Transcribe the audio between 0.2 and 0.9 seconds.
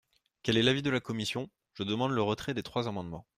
Quel est l’avis de